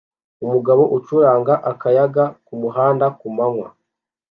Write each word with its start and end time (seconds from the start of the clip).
Umugabo 0.45 0.83
ucuranga 0.97 1.53
akayaga 1.71 2.23
kumuhanda 2.45 3.05
kumanywa 3.19 3.67